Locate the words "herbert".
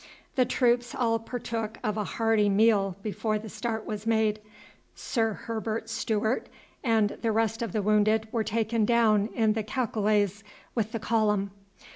5.33-5.91